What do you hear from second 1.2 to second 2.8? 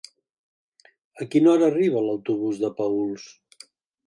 A quina hora arriba l'autobús de